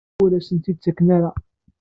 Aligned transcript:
Ur 0.23 0.31
asen-ten-id-tettak 0.37 0.99
ara? 1.15 1.31